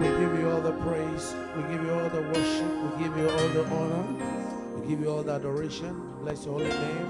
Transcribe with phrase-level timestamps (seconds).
[0.00, 1.34] We give you all the praise.
[1.56, 2.98] We give you all the worship.
[2.98, 4.80] We give you all the honor.
[4.80, 5.94] We give you all the adoration.
[6.20, 7.08] Bless your holy name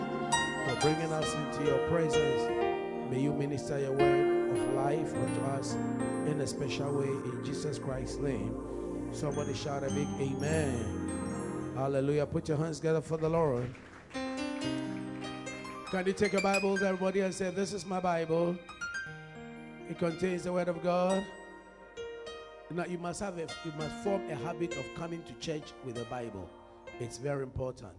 [0.68, 2.42] for bringing us into your presence.
[3.10, 5.74] May you minister your word of life unto us
[6.26, 8.54] in a special way in Jesus Christ's name.
[9.12, 11.72] Somebody shout a big amen.
[11.76, 12.26] Hallelujah.
[12.26, 13.74] Put your hands together for the Lord.
[15.90, 18.56] Can you take your Bibles, everybody, and say, This is my Bible?
[19.88, 21.24] It contains the Word of God.
[22.74, 25.94] Now you must have a, you must form a habit of coming to church with
[25.94, 26.50] the Bible.
[26.98, 27.92] It's very important.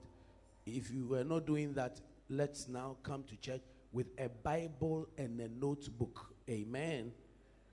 [0.66, 3.62] If you were not doing that, let's now come to church
[3.94, 6.34] with a Bible and a notebook.
[6.50, 7.14] Amen.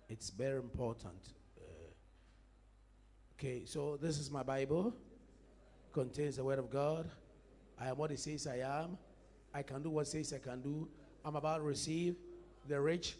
[0.09, 1.33] It's very important.
[1.59, 1.63] Uh,
[3.35, 4.95] okay, so this is my Bible.
[5.93, 7.11] Contains the Word of God.
[7.81, 8.97] I am what it says I am.
[9.53, 10.89] I can do what it says I can do.
[11.25, 12.15] I'm about to receive
[12.69, 13.17] the rich,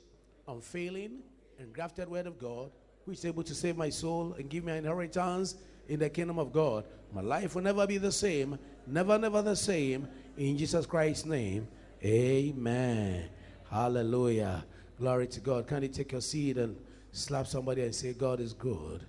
[0.47, 1.19] unfailing,
[1.59, 2.71] and grafted Word of God
[3.05, 5.57] who is able to save my soul and give me an inheritance
[5.89, 6.85] in the kingdom of God.
[7.13, 10.09] My life will never be the same, never, never the same.
[10.37, 11.69] In Jesus Christ's name,
[12.05, 13.29] amen.
[13.71, 14.65] Hallelujah.
[14.99, 15.67] Glory to God.
[15.67, 16.77] Can you take your seat and
[17.11, 19.05] slap somebody and say, God is good?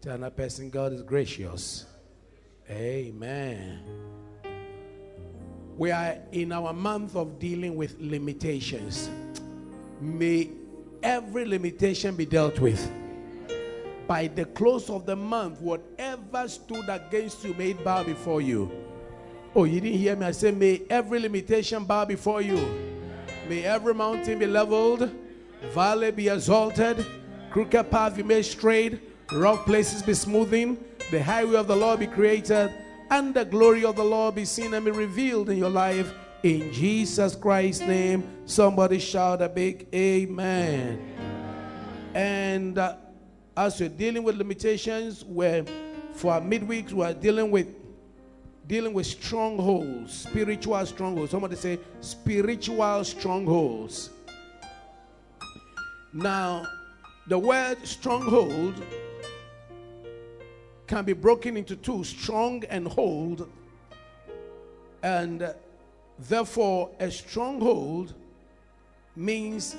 [0.00, 1.86] Tell another person, God is gracious.
[2.70, 3.80] Amen.
[5.76, 9.10] We are in our month of dealing with limitations.
[10.00, 10.50] May
[11.04, 12.90] every limitation be dealt with.
[14.08, 18.70] By the close of the month, whatever stood against you may bow before you.
[19.54, 20.26] Oh, you didn't hear me?
[20.26, 22.56] I said, May every limitation bow before you.
[23.48, 25.10] May every mountain be leveled,
[25.72, 27.06] valley be exalted,
[27.50, 29.00] crooked path be made straight,
[29.32, 32.72] rough places be smoothing, the highway of the Lord be created,
[33.10, 36.12] and the glory of the Lord be seen and be revealed in your life
[36.44, 41.00] in Jesus Christ's name, somebody shout a big amen.
[42.14, 42.96] And uh,
[43.56, 45.64] as we're dealing with limitations, where
[46.12, 47.68] for midweeks we're dealing with
[48.66, 51.30] dealing with strongholds, spiritual strongholds.
[51.30, 54.10] Somebody say spiritual strongholds.
[56.12, 56.66] Now,
[57.26, 58.82] the word stronghold
[60.86, 63.50] can be broken into two strong and hold.
[65.02, 65.54] And
[66.18, 68.14] Therefore, a stronghold
[69.16, 69.76] means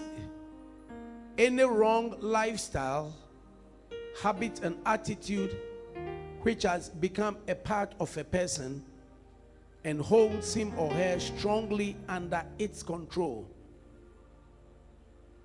[1.38, 3.14] any wrong lifestyle,
[4.22, 5.58] habit, and attitude
[6.42, 8.84] which has become a part of a person
[9.84, 13.48] and holds him or her strongly under its control.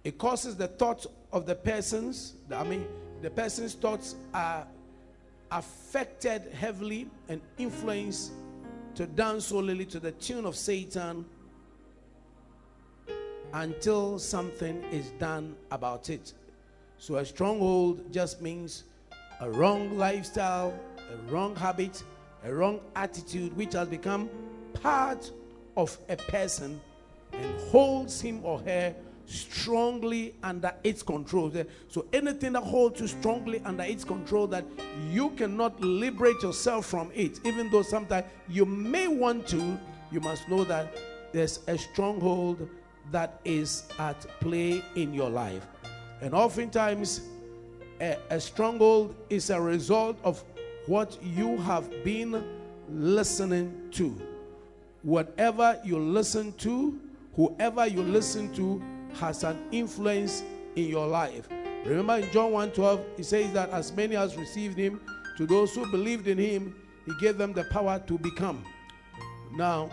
[0.03, 2.87] It causes the thoughts of the persons, I mean,
[3.23, 4.67] the person's thoughts are
[5.51, 8.33] affected heavily and influenced
[8.95, 11.25] to dance solely to the tune of Satan
[13.53, 16.33] until something is done about it.
[16.99, 18.85] So, a stronghold just means
[19.41, 22.03] a wrong lifestyle, a wrong habit,
[22.45, 24.29] a wrong attitude, which has become
[24.75, 25.31] part
[25.77, 26.81] of a person
[27.33, 28.95] and holds him or her
[29.31, 31.53] strongly under its control.
[31.89, 34.65] So anything that holds you strongly under its control that
[35.11, 39.79] you cannot liberate yourself from it, even though sometimes you may want to,
[40.11, 40.97] you must know that
[41.33, 42.69] there's a stronghold
[43.13, 45.67] that is at play in your life.
[46.21, 47.23] And oftentimes,
[48.01, 50.43] a, a stronghold is a result of
[50.87, 52.45] what you have been
[52.89, 54.21] listening to.
[55.03, 56.99] Whatever you listen to,
[57.37, 58.83] whoever you listen to,
[59.15, 60.43] has an influence
[60.77, 61.49] in your life.
[61.85, 65.01] Remember in John 1:12, he says that as many as received him,
[65.37, 66.75] to those who believed in him,
[67.07, 68.65] he gave them the power to become.
[69.57, 69.91] Now,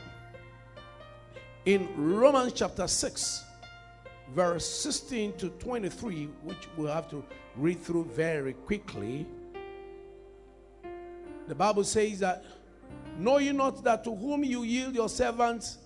[1.65, 3.43] in Romans chapter 6,
[4.35, 7.23] verse 16 to 23, which we'll have to
[7.55, 9.25] read through very quickly,
[11.47, 12.43] the Bible says that,
[13.17, 15.77] Know you not that to whom you yield your servants,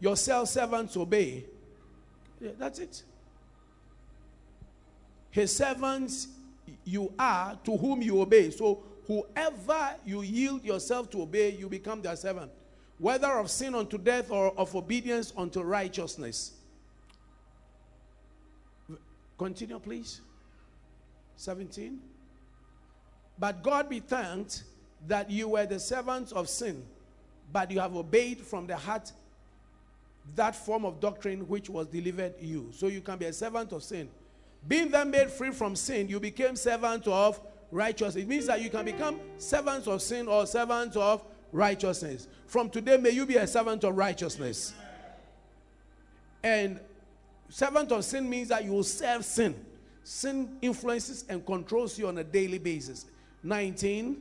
[0.00, 1.46] yourself servants obey,
[2.40, 3.02] yeah, that's it.
[5.30, 6.28] His servants
[6.84, 8.50] you are to whom you obey.
[8.50, 12.50] So whoever you yield yourself to obey, you become their servant.
[12.98, 16.52] Whether of sin unto death or of obedience unto righteousness.
[19.38, 20.20] Continue, please.
[21.36, 22.00] 17.
[23.38, 24.64] But God be thanked
[25.06, 26.84] that you were the servants of sin,
[27.52, 29.12] but you have obeyed from the heart
[30.34, 32.70] that form of doctrine which was delivered you.
[32.72, 34.08] So you can be a servant of sin.
[34.66, 37.40] Being then made free from sin, you became servant of
[37.70, 38.22] righteousness.
[38.22, 42.28] It means that you can become servants of sin or servants of righteousness.
[42.46, 44.74] From today, may you be a servant of righteousness.
[46.42, 46.80] And
[47.48, 49.54] servant of sin means that you will serve sin.
[50.08, 53.06] sin influences and controls you on a daily basis.
[53.42, 54.16] 19.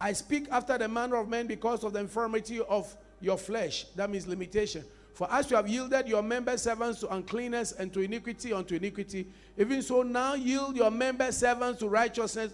[0.00, 3.86] I speak after the manner of men because of the infirmity of your flesh.
[3.96, 4.84] That means limitation.
[5.14, 9.26] For as you have yielded your member servants to uncleanness and to iniquity unto iniquity,
[9.58, 12.52] even so now yield your member servants to righteousness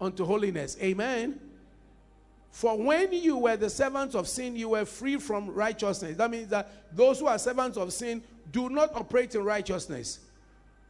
[0.00, 0.76] unto holiness.
[0.82, 1.40] Amen.
[2.50, 6.18] For when you were the servants of sin, you were free from righteousness.
[6.18, 10.20] That means that those who are servants of sin do not operate in righteousness.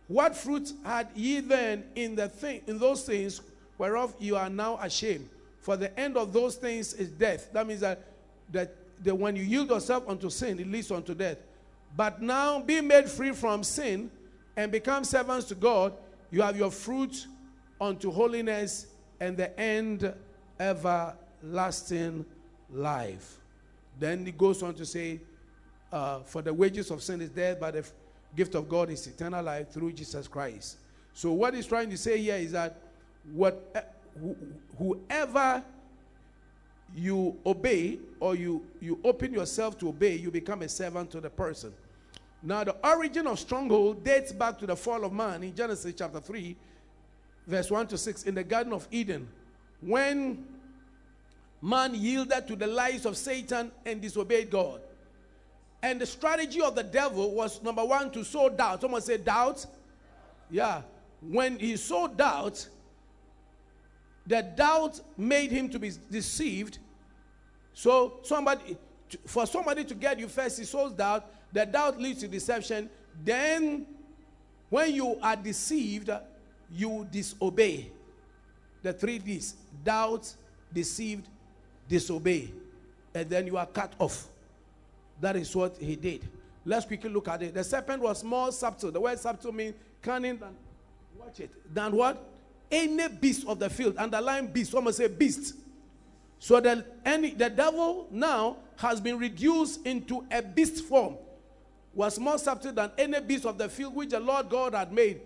[0.08, 3.40] What fruit had ye then in the thing in those things
[3.78, 5.28] whereof you are now ashamed?
[5.60, 7.52] For the end of those things is death.
[7.52, 8.02] That means that,
[8.50, 11.38] that, that when you yield yourself unto sin, it leads unto death.
[11.96, 14.10] But now, be made free from sin
[14.56, 15.92] and become servants to God,
[16.30, 17.26] you have your fruit
[17.80, 18.86] unto holiness
[19.20, 20.12] and the end
[20.58, 22.24] everlasting
[22.70, 23.38] life.
[23.98, 25.20] Then he goes on to say,
[25.92, 27.84] uh, For the wages of sin is death, but the
[28.34, 30.78] gift of God is eternal life through Jesus Christ.
[31.12, 32.80] So, what he's trying to say here is that
[33.32, 33.80] what, uh,
[34.78, 35.62] whoever
[36.94, 41.30] you obey or you, you open yourself to obey, you become a servant to the
[41.30, 41.72] person.
[42.42, 46.20] Now, the origin of stronghold dates back to the fall of man in Genesis chapter
[46.20, 46.56] 3,
[47.46, 49.28] verse 1 to 6, in the Garden of Eden,
[49.80, 50.44] when
[51.62, 54.80] man yielded to the lies of Satan and disobeyed God.
[55.82, 58.80] And the strategy of the devil was number one, to sow doubt.
[58.80, 59.64] Someone say doubt.
[60.50, 60.82] Yeah.
[61.20, 62.68] When he sowed doubt,
[64.26, 66.78] the doubt made him to be deceived.
[67.74, 68.76] So somebody,
[69.26, 71.26] for somebody to get you first, he sows doubt.
[71.52, 72.88] The doubt leads to deception.
[73.24, 73.86] Then,
[74.70, 76.10] when you are deceived,
[76.70, 77.90] you disobey.
[78.82, 79.54] The three D's:
[79.84, 80.32] doubt,
[80.72, 81.28] deceived,
[81.88, 82.52] disobey,
[83.14, 84.26] and then you are cut off.
[85.20, 86.26] That is what he did.
[86.64, 87.54] Let's quickly look at it.
[87.54, 88.90] The serpent was more subtle.
[88.90, 90.56] The word subtle means cunning than
[91.18, 91.50] watch it.
[91.74, 92.31] Than what?
[92.72, 93.96] Any beast of the field.
[93.98, 94.72] Underline beast.
[94.72, 95.54] Someone say beast.
[96.38, 101.16] So that any the devil now has been reduced into a beast form.
[101.94, 105.20] Was more subtle than any beast of the field which the Lord God had made.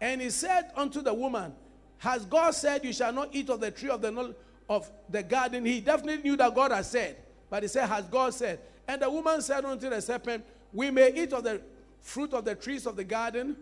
[0.00, 1.54] And he said unto the woman,
[1.98, 4.34] Has God said you shall not eat of the tree of the
[4.68, 5.64] of the garden?
[5.64, 7.16] He definitely knew that God had said.
[7.48, 8.60] But he said, Has God said?
[8.86, 11.62] And the woman said unto the serpent, We may eat of the
[12.00, 13.56] fruit of the trees of the garden,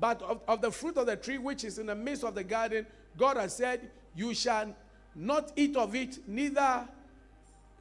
[0.00, 2.44] but of, of the fruit of the tree which is in the midst of the
[2.44, 2.86] garden,
[3.16, 4.74] God has said, You shall
[5.14, 6.86] not eat of it, neither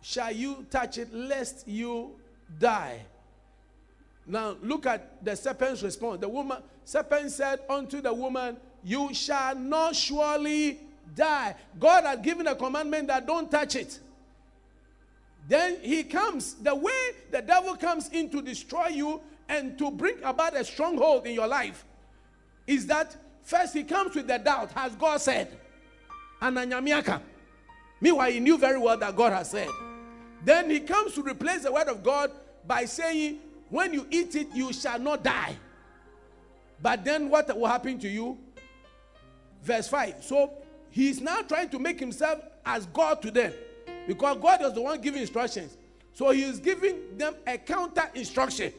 [0.01, 2.11] shall you touch it, lest you
[2.59, 3.01] die.
[4.25, 6.19] Now look at the serpent's response.
[6.19, 10.79] The woman, serpent said unto the woman, You shall not surely
[11.15, 11.55] die.
[11.79, 13.99] God had given a commandment that don't touch it.
[15.47, 20.21] Then he comes, the way the devil comes in to destroy you and to bring
[20.23, 21.85] about a stronghold in your life
[22.67, 25.57] is that first he comes with the doubt, has God said?
[26.41, 27.21] Ananyamiaka.
[27.99, 29.69] Meanwhile, he knew very well that God has said.
[30.43, 32.31] Then he comes to replace the word of God
[32.65, 35.55] by saying, When you eat it, you shall not die.
[36.81, 38.37] But then what will happen to you?
[39.63, 40.23] Verse 5.
[40.23, 40.51] So
[40.91, 43.53] he's now trying to make himself as God to them.
[44.05, 45.75] Because God was the one giving instructions.
[46.13, 48.73] So he is giving them a counter instruction.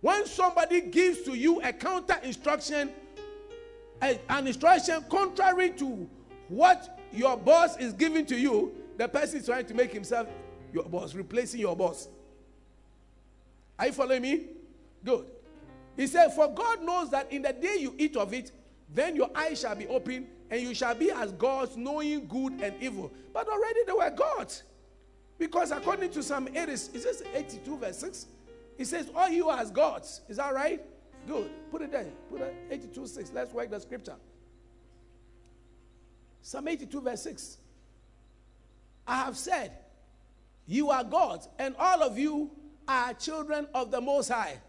[0.00, 2.90] When somebody gives to you a counter instruction,
[4.02, 6.08] a, an instruction contrary to
[6.48, 10.28] what your boss is giving to you, the person is trying to make himself
[10.72, 12.08] your boss, replacing your boss.
[13.78, 14.46] Are you following me?
[15.04, 15.26] Good.
[15.96, 18.52] He said, For God knows that in the day you eat of it,
[18.92, 22.74] then your eyes shall be open and you shall be as gods, knowing good and
[22.80, 23.12] evil.
[23.32, 24.62] But already they were gods.
[25.38, 28.26] Because according to Psalm 80, it says 82 verse 6,
[28.78, 30.20] it says, All you as gods.
[30.28, 30.80] Is that right?
[31.26, 31.50] Good.
[31.70, 32.06] Put it there.
[32.30, 33.32] Put it 82 6.
[33.34, 34.16] Let's work the scripture.
[36.42, 37.58] Psalm 82 verse 6.
[39.06, 39.72] I have said,
[40.66, 42.50] You are gods, and all of you
[42.86, 44.60] are children of the Most High.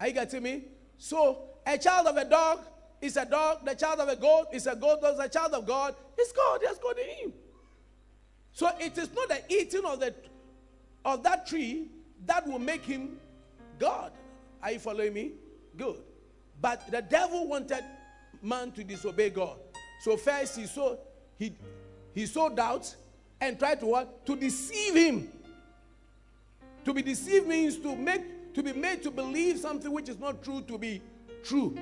[0.00, 0.64] Are you getting me?
[0.98, 2.60] So, a child of a dog
[3.00, 5.94] is a dog, the child of a goat is a goat, a child of God,
[6.18, 7.32] is God, there's God in him.
[8.52, 10.14] So it is not the eating of the
[11.04, 11.88] of that tree
[12.24, 13.18] that will make him
[13.78, 14.12] God.
[14.62, 15.32] Are you following me?
[15.76, 16.00] Good.
[16.60, 17.84] But the devil wanted
[18.42, 19.58] man to disobey God.
[20.00, 20.96] So first he saw
[21.38, 21.56] he
[22.14, 22.94] he saw doubt
[23.40, 24.26] and tried to what?
[24.26, 25.28] To deceive him.
[26.84, 30.42] To be deceived means to make to be made to believe something which is not
[30.42, 31.02] true to be
[31.42, 31.76] true.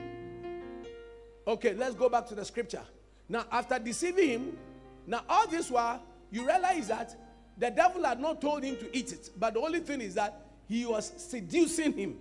[1.46, 2.82] Okay, let's go back to the scripture.
[3.28, 4.58] Now, after deceiving him,
[5.06, 7.14] now all this while, you realize that
[7.58, 9.30] the devil had not told him to eat it.
[9.38, 12.16] But the only thing is that he was seducing him.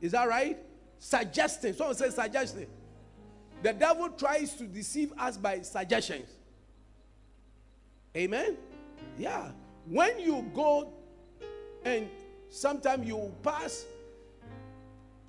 [0.00, 0.58] Is that right?
[1.04, 1.74] Suggesting.
[1.74, 2.68] Someone says suggesting.
[3.60, 6.30] the devil tries to deceive us by suggestions.
[8.16, 8.56] Amen?
[9.18, 9.50] Yeah.
[9.88, 10.92] When you go
[11.84, 12.08] and
[12.50, 13.84] sometimes you pass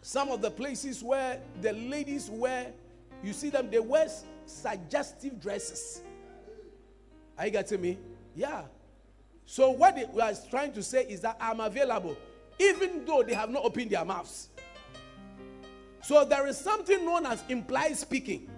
[0.03, 2.71] some of the places where the ladies wear,
[3.23, 4.07] you see them, they wear
[4.45, 6.03] suggestive dresses.
[7.35, 7.97] Are you getting me?
[8.35, 8.61] Yeah.
[9.47, 12.15] So what they are trying to say is that I'm available,
[12.59, 14.49] even though they have not opened their mouths.
[16.03, 18.49] So there is something known as implied speaking.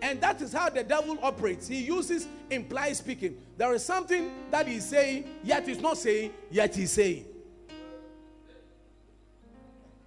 [0.00, 1.68] And that is how the devil operates.
[1.68, 3.36] He uses implied speaking.
[3.56, 7.26] There is something that he's saying, yet he's not saying, yet he's saying.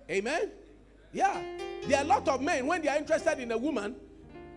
[0.09, 0.49] Amen?
[1.13, 1.41] Yeah.
[1.87, 3.95] There are a lot of men, when they are interested in a woman,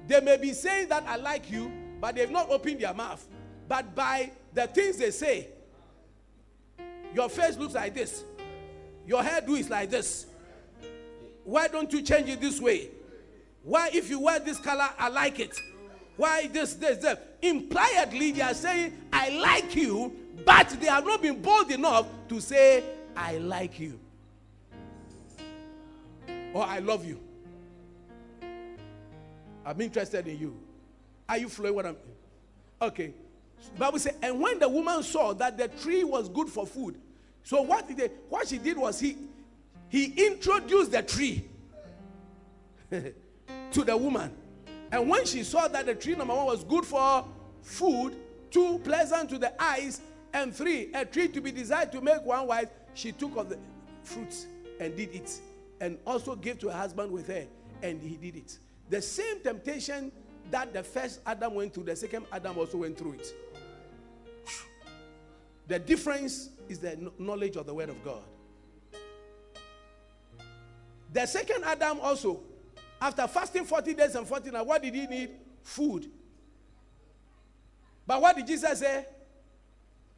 [0.07, 3.27] they may be saying that I like you, but they've not opened their mouth.
[3.69, 5.49] But by the things they say,
[7.15, 8.25] your face looks like this,
[9.07, 10.27] your hairdo is like this.
[11.45, 12.89] Why don't you change it this way?
[13.63, 15.59] Why, if you wear this color, I like it.
[16.17, 17.19] Why this, this, this?
[17.43, 22.41] Impliedly, they are saying, I like you, but they have not been bold enough to
[22.41, 22.83] say,
[23.17, 23.99] I like you
[26.55, 27.21] or I love you.
[29.67, 30.57] I'm interested in you.
[31.29, 31.97] Are you flowing what I'm
[32.81, 33.13] Okay.
[33.79, 36.97] Bible says, and when the woman saw that the tree was good for food,
[37.43, 39.17] so what did they, what she did was he
[39.95, 41.45] he introduced the tree
[42.91, 44.37] to the woman.
[44.91, 47.25] And when she saw that the tree number one was good for
[47.63, 48.17] food,
[48.51, 50.01] two, pleasant to the eyes,
[50.33, 53.59] and three, a tree to be desired to make one wife, she took of the
[54.03, 54.49] fruits
[54.81, 55.41] and did it
[55.81, 57.47] and also gave to her husband with her,
[57.81, 58.59] and he did it.
[58.91, 60.11] The same temptation
[60.51, 63.33] that the first Adam went through, the second Adam also went through it.
[65.69, 68.25] The difference is the knowledge of the Word of God.
[71.15, 72.41] The second Adam also,
[73.01, 75.31] after fasting 40 days and 40 nights, what did he need?
[75.63, 76.11] Food.
[78.05, 79.07] But what did Jesus say?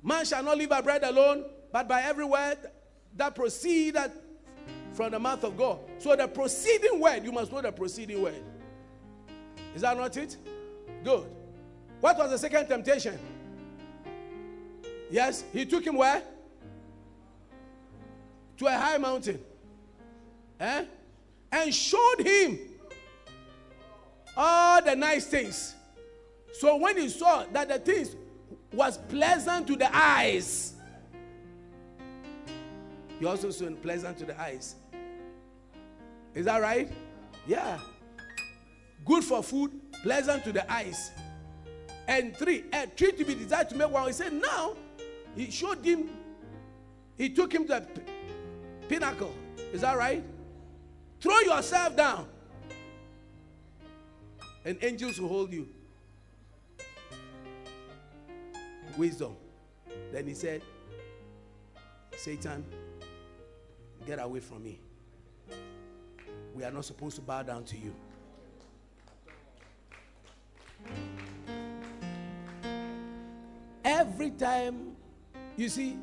[0.02, 2.56] Man shall not live by bread alone, but by every word
[3.14, 4.10] that proceedeth
[4.94, 5.80] from the mouth of God.
[5.98, 8.42] So the proceeding word, you must know the proceeding word.
[9.74, 10.38] Is that not it?
[11.04, 11.26] Good.
[12.00, 13.18] What was the second temptation?
[15.10, 16.22] Yes, he took him where?
[18.56, 19.38] To a high mountain.
[20.60, 20.84] Eh?
[21.52, 22.58] And showed him
[24.36, 25.74] all the nice things.
[26.52, 28.16] So when he saw that the things
[28.72, 30.74] was pleasant to the eyes,
[33.18, 34.74] he also saw pleasant to the eyes.
[36.34, 36.90] Is that right?
[37.46, 37.78] Yeah.
[39.04, 39.72] Good for food,
[40.02, 41.12] pleasant to the eyes.
[42.08, 44.06] And three, a tree to be desired to make one.
[44.06, 44.76] He said, now
[45.34, 46.10] he showed him,
[47.16, 48.00] he took him to the
[48.88, 49.34] pinnacle.
[49.72, 50.22] Is that right?
[51.26, 52.28] Throw yourself down.
[54.64, 55.68] And angels will hold you.
[58.96, 59.36] Wisdom.
[60.12, 60.62] Then he said,
[62.16, 62.64] Satan,
[64.06, 64.78] get away from me
[66.56, 67.94] we are not supposed to bow down to you.
[73.84, 74.96] Every time,
[75.56, 75.98] you see,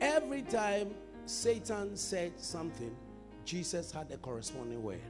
[0.00, 0.94] every time
[1.26, 2.96] Satan said something,
[3.44, 5.00] Jesus had a corresponding word.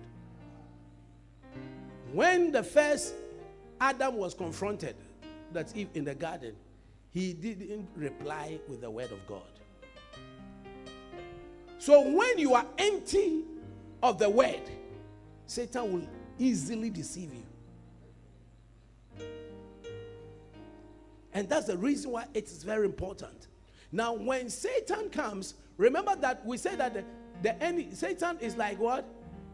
[2.12, 3.14] When the first
[3.80, 4.96] Adam was confronted,
[5.52, 6.54] that Eve in the garden,
[7.10, 9.42] he didn't reply with the word of God.
[11.78, 13.44] So when you are empty
[14.02, 14.62] of the word,
[15.46, 19.26] Satan will easily deceive you.
[21.32, 23.48] And that's the reason why it is very important.
[23.92, 27.04] Now, when Satan comes, remember that we say that the,
[27.44, 29.04] the enemy, Satan is like what?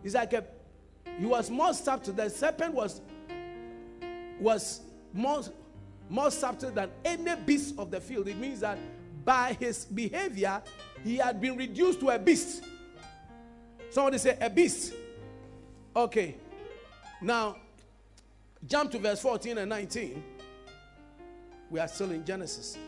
[0.03, 0.45] He's like a,
[1.19, 2.15] he was more subtle.
[2.15, 3.01] The serpent was,
[4.39, 4.81] was
[5.13, 5.43] more,
[6.09, 8.29] more subtle than any beast of the field.
[8.29, 8.79] It means that
[9.25, 10.63] by his behavior,
[11.03, 12.63] he had been reduced to a beast.
[13.91, 14.95] Somebody say a beast.
[15.97, 16.37] Okay.
[17.21, 17.57] Now,
[18.69, 20.23] jump to verse 14 and 19.
[21.71, 22.79] We are still in Genesis.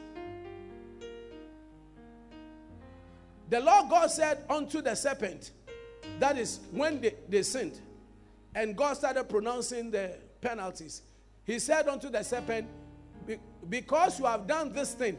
[3.52, 5.50] The Lord God said unto the serpent,
[6.18, 7.78] that is when they, they sinned,
[8.54, 11.02] and God started pronouncing the penalties.
[11.44, 12.66] He said unto the serpent,
[13.68, 15.18] Because you have done this thing,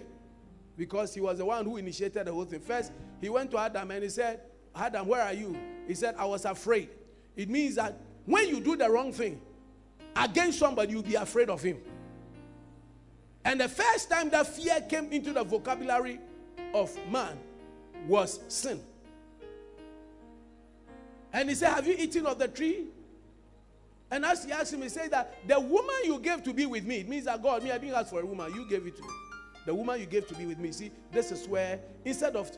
[0.76, 2.60] because he was the one who initiated the whole thing.
[2.60, 4.40] First, he went to Adam and he said,
[4.76, 5.56] Adam, where are you?
[5.88, 6.90] He said, I was afraid.
[7.36, 9.40] It means that when you do the wrong thing
[10.16, 11.78] against somebody, you'll be afraid of him.
[13.46, 16.20] And the first time that fear came into the vocabulary
[16.74, 17.38] of man
[18.08, 18.80] was sin.
[21.32, 22.86] And he said, Have you eaten of the tree?
[24.12, 26.86] And as he asked him, he said that the woman you gave to be with
[26.86, 28.96] me, it means that God, me, I didn't ask for a woman, you gave it
[28.98, 29.10] to me.
[29.66, 30.72] The woman you gave to be with me.
[30.72, 32.52] See, this is where instead of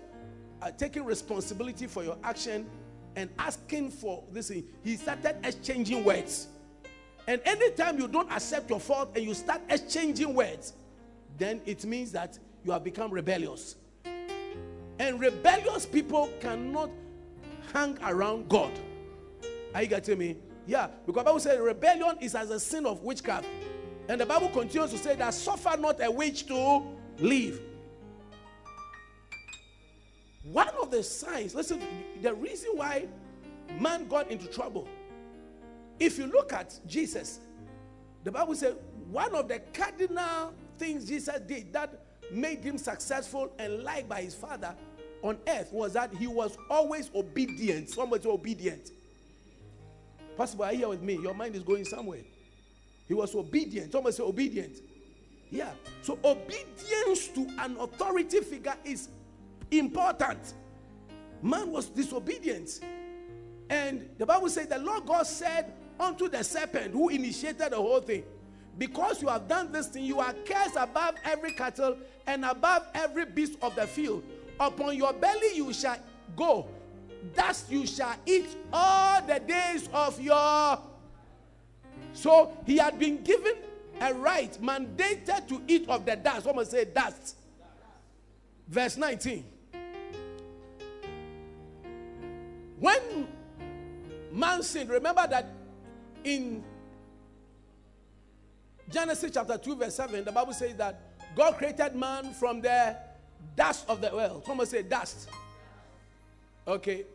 [0.61, 2.69] uh, taking responsibility for your action
[3.15, 6.47] and asking for this, he started exchanging words.
[7.27, 10.73] And anytime you don't accept your fault and you start exchanging words,
[11.37, 13.75] then it means that you have become rebellious.
[14.99, 16.89] And rebellious people cannot
[17.73, 18.71] hang around God.
[19.73, 20.37] Are you getting me?
[20.65, 23.45] Yeah, because Bible says rebellion is as a sin of witchcraft.
[24.07, 26.83] And the Bible continues to say that suffer not a witch to
[27.19, 27.61] live.
[30.43, 31.81] One of the signs, listen,
[32.21, 33.07] the reason why
[33.79, 34.87] man got into trouble.
[35.99, 37.39] If you look at Jesus,
[38.23, 38.75] the Bible says
[39.09, 41.99] one of the cardinal things Jesus did that
[42.31, 44.75] made him successful and liked by his father
[45.25, 47.89] on earth was that he was always obedient.
[47.89, 48.91] Somebody obedient.
[50.37, 51.17] Pastor, are you here with me?
[51.17, 52.21] Your mind is going somewhere.
[53.07, 53.91] He was obedient.
[53.91, 54.77] Somebody say obedient.
[55.49, 55.71] Yeah.
[56.03, 59.09] So obedience to an authority figure is
[59.71, 60.53] important.
[61.41, 62.81] Man was disobedient.
[63.69, 68.01] And the Bible says the Lord God said unto the serpent who initiated the whole
[68.01, 68.23] thing,
[68.77, 73.25] Because you have done this thing, you are cursed above every cattle and above every
[73.25, 74.23] beast of the field.
[74.59, 75.97] Upon your belly you shall
[76.35, 76.67] go,
[77.35, 80.79] dust you shall eat all the days of your.
[82.13, 83.55] So he had been given
[83.99, 86.45] a right, mandated to eat of the dust.
[86.45, 87.35] Someone say dust.
[88.67, 89.45] Verse 19.
[92.79, 93.27] When
[94.31, 95.47] man sinned, remember that
[96.23, 96.63] in
[98.89, 100.99] Genesis chapter 2, verse 7, the Bible says that
[101.35, 102.95] God created man from the
[103.55, 104.43] dust of the well.
[104.45, 105.29] Someone say dust.
[106.67, 107.05] Okay.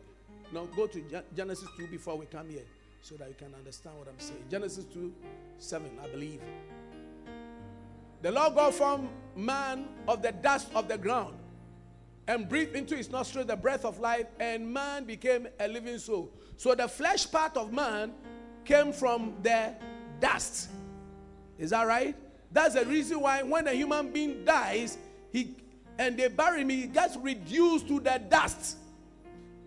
[0.53, 1.01] Now go to
[1.35, 2.63] Genesis 2 before we come here
[3.01, 4.43] so that you can understand what I'm saying.
[4.49, 5.13] Genesis 2
[5.57, 6.41] 7, I believe.
[8.21, 11.35] The Lord God formed man of the dust of the ground
[12.27, 16.31] and breathed into his nostrils the breath of life, and man became a living soul.
[16.55, 18.13] So the flesh part of man
[18.63, 19.73] came from the
[20.19, 20.69] dust.
[21.57, 22.15] Is that right?
[22.51, 24.97] That's the reason why when a human being dies,
[25.31, 25.55] he
[25.97, 28.77] and they bury me, gets reduced to the dust.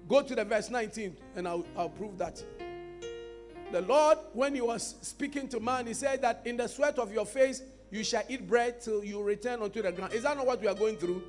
[0.09, 2.43] Go to the verse 19, and I'll, I'll prove that.
[3.73, 7.13] The Lord, when He was speaking to man, He said that in the sweat of
[7.13, 10.13] your face you shall eat bread till you return unto the ground.
[10.13, 11.23] Is that not what we are going through?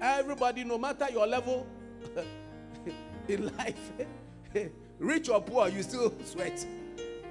[0.00, 1.66] Everybody, no matter your level
[3.28, 3.92] in life,
[4.98, 6.64] rich or poor, you still sweat.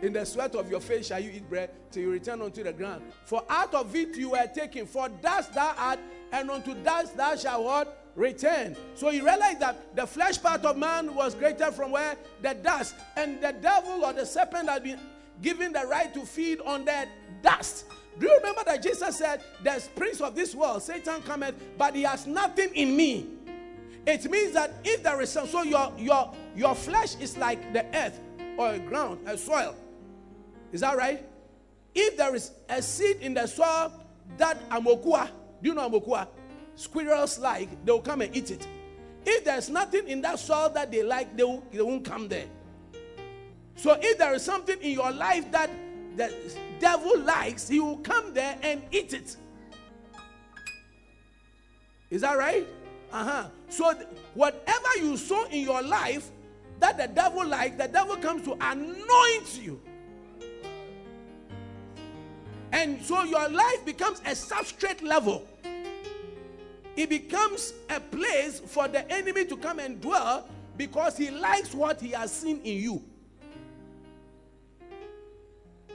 [0.02, 2.72] In the sweat of your face shall you eat bread till you return unto the
[2.72, 3.04] ground.
[3.26, 6.00] For out of it you were taken, for dust thou art,
[6.32, 8.12] and unto dust thou shalt what?
[8.16, 8.76] Return.
[8.96, 12.18] So he realized that the flesh part of man was greater from where?
[12.42, 12.96] The dust.
[13.16, 15.00] And the devil or the serpent had been
[15.42, 17.08] given the right to feed on that
[17.42, 17.86] dust.
[18.20, 22.04] Do you remember that Jesus said, The prince of this world, Satan cometh, but he
[22.04, 23.28] has nothing in me.
[24.06, 27.86] It means that if there is some, so your your your flesh is like the
[27.96, 28.20] earth
[28.58, 29.76] or a ground, a soil.
[30.72, 31.24] Is that right?
[31.96, 33.92] If there is a seed in the soil
[34.38, 35.30] that amokua,
[35.62, 36.28] do you know amokua?
[36.76, 38.66] Squirrels like, they will come and eat it.
[39.26, 42.48] If there's nothing in that soil that they like, they, will, they won't come there.
[43.76, 45.70] So if there is something in your life that
[46.16, 46.34] the
[46.80, 49.36] devil likes, he will come there and eat it.
[52.10, 52.68] Is that right?
[53.12, 53.48] Uh huh.
[53.70, 53.94] So
[54.34, 56.30] whatever you sow in your life
[56.80, 59.82] that the devil likes, the devil comes to anoint you.
[62.72, 65.48] And so your life becomes a substrate level.
[66.96, 72.00] It becomes a place for the enemy to come and dwell because he likes what
[72.02, 73.04] he has seen in you.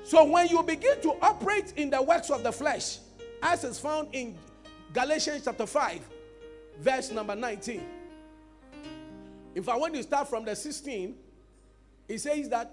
[0.02, 2.98] So when you begin to operate in the works of the flesh,
[3.42, 4.36] as is found in
[4.92, 6.00] Galatians chapter 5,
[6.80, 7.82] verse number 19.
[9.54, 11.14] In fact, when you start from the 16,
[12.08, 12.70] it says that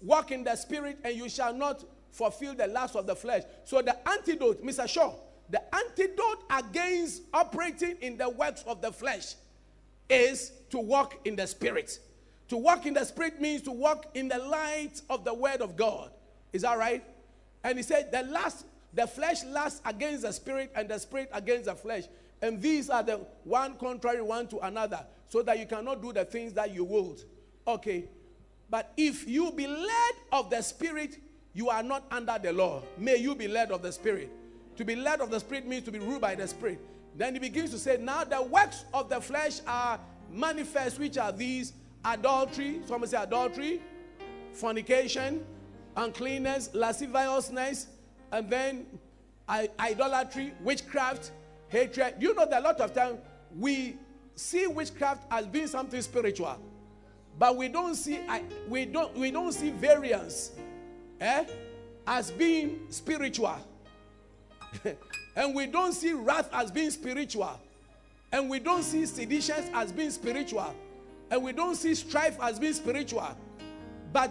[0.00, 3.42] walk in the spirit and you shall not fulfill the lust of the flesh.
[3.64, 4.88] So the antidote, Mr.
[4.88, 5.14] Shaw,
[5.50, 9.34] the antidote against operating in the works of the flesh
[10.08, 11.98] is to walk in the spirit.
[12.48, 15.74] To walk in the spirit means to walk in the light of the word of
[15.74, 16.10] God.
[16.52, 17.02] Is that right?
[17.64, 21.64] And he said, the last, the flesh lasts against the spirit, and the spirit against
[21.64, 22.04] the flesh.
[22.42, 26.24] And these are the one contrary one to another, so that you cannot do the
[26.24, 27.22] things that you would.
[27.66, 28.04] Okay.
[28.68, 31.18] But if you be led of the spirit,
[31.54, 32.82] you are not under the law.
[32.96, 34.30] May you be led of the Spirit.
[34.76, 36.80] To be led of the Spirit means to be ruled by the Spirit.
[37.16, 41.32] Then he begins to say, Now the works of the flesh are manifest, which are
[41.32, 43.80] these adultery, someone say adultery,
[44.52, 45.44] fornication,
[45.96, 47.88] uncleanness, lasciviousness,
[48.30, 48.86] and then
[49.78, 51.32] idolatry, witchcraft,
[51.68, 52.14] hatred.
[52.18, 53.18] You know that a lot of times
[53.58, 53.96] we
[54.34, 56.56] see witchcraft as being something spiritual,
[57.38, 58.20] but we don't see
[58.68, 60.52] we don't we don't see variance,
[61.22, 61.44] eh,
[62.06, 63.56] as being spiritual,
[65.36, 67.58] and we don't see wrath as being spiritual,
[68.32, 70.74] and we don't see seditions as being spiritual,
[71.30, 73.36] and we don't see strife as being spiritual,
[74.12, 74.30] but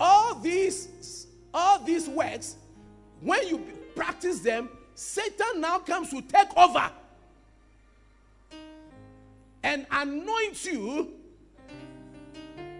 [0.00, 2.56] all these all these works,
[3.20, 3.60] when you
[3.94, 6.90] practice them, Satan now comes to take over
[9.62, 11.12] and anoint you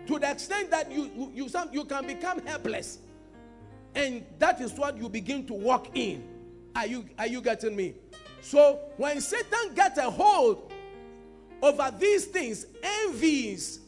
[0.06, 2.98] to the extent that you, you, you, you can become helpless.
[3.94, 6.24] And that is what you begin to walk in.
[6.74, 7.94] Are you, are you getting me?
[8.40, 10.72] So when Satan gets a hold
[11.62, 13.80] over these things, envies,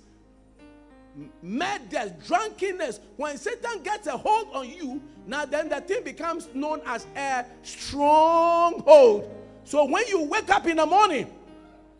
[1.42, 6.82] murders, drunkenness, when Satan gets a hold on you, now then the thing becomes known
[6.86, 9.30] as a stronghold.
[9.64, 11.26] So when you wake up in the morning,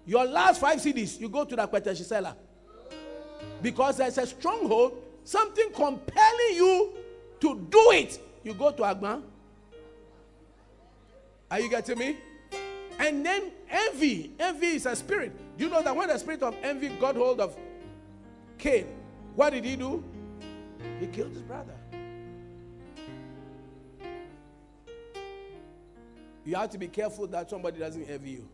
[0.07, 2.35] your last five cedis, you go to the akpeteshie seller.
[3.63, 6.93] Because there's a stronghold, something compelling you
[7.45, 8.19] to do it.
[8.43, 9.23] You go to Agban.
[11.51, 12.17] Are you getting me?
[12.99, 14.33] And then envy.
[14.41, 15.33] Envy is a spirit.
[15.59, 17.55] Do you know that when the spirit of envy got hold of
[18.57, 18.87] Cain,
[19.37, 20.03] what did he do?
[21.01, 21.75] He killed his brother.
[26.47, 28.49] You have to be careful that somebody doesn't envy you.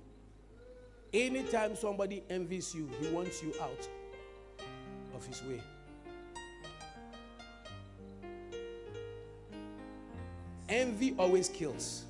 [1.13, 3.89] Anytime somebody envies you, he wants you out
[5.15, 5.61] of his way.
[10.71, 12.05] Envy always kills.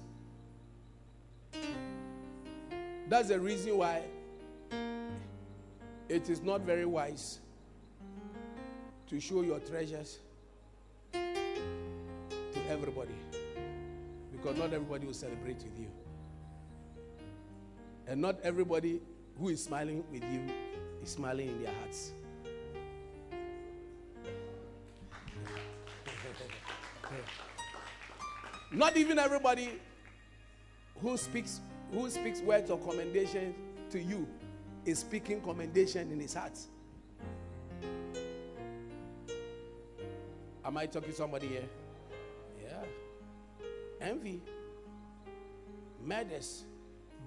[3.08, 4.02] That's the reason why
[6.10, 7.38] it is not very wise
[9.08, 10.18] to show your treasures
[11.12, 13.14] to everybody
[14.30, 15.88] because not everybody will celebrate with you.
[18.06, 19.00] And not everybody
[19.38, 20.42] who is smiling with you
[21.02, 22.12] is smiling in their hearts.
[28.72, 29.70] not even everybody
[31.00, 31.60] who speaks
[31.92, 33.54] who speaks words of commendation
[33.90, 34.26] to you
[34.84, 36.56] is speaking commendation in his heart.
[40.64, 41.68] Am I talking to somebody here?
[42.62, 44.06] Yeah.
[44.06, 44.40] Envy,
[46.04, 46.64] murders,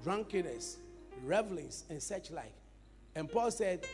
[0.02, 0.78] drunkenness,
[1.26, 2.54] revelings, and such like.
[3.16, 3.86] And Paul said,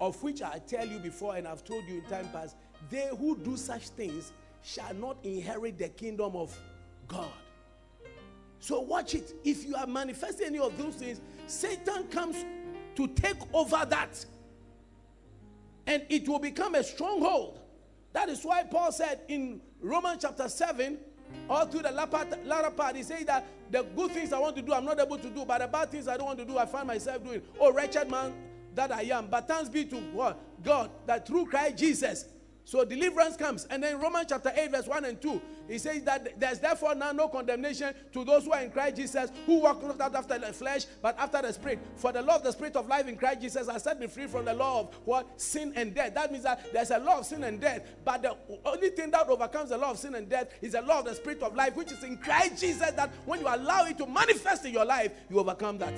[0.00, 2.56] Of which I tell you before, and I've told you in time past,
[2.90, 6.56] they who do such things shall not inherit the kingdom of
[7.08, 7.32] God.
[8.58, 9.34] So watch it.
[9.44, 12.44] If you are manifesting any of those things, Satan comes
[12.94, 14.24] to take over that.
[15.86, 17.58] And it will become a stronghold.
[18.12, 20.96] That is why Paul said in Romans chapter 7,
[21.48, 24.72] all through the latter part, he says that the good things I want to do,
[24.72, 26.66] I'm not able to do, but the bad things I don't want to do, I
[26.66, 27.42] find myself doing.
[27.58, 28.34] Oh, wretched man
[28.74, 29.26] that I am.
[29.26, 32.26] But thanks be to God that through Christ Jesus,
[32.64, 33.66] so deliverance comes.
[33.70, 37.12] And then Romans chapter 8, verse 1 and 2, he says that there's therefore now
[37.12, 40.86] no condemnation to those who are in Christ Jesus, who walk not after the flesh,
[41.00, 41.80] but after the spirit.
[41.96, 44.26] For the law of the spirit of life in Christ Jesus has set me free
[44.26, 45.40] from the law of what?
[45.40, 46.14] Sin and death.
[46.14, 47.86] That means that there's a law of sin and death.
[48.04, 51.00] But the only thing that overcomes the law of sin and death is the law
[51.00, 53.98] of the spirit of life, which is in Christ Jesus, that when you allow it
[53.98, 55.94] to manifest in your life, you overcome that.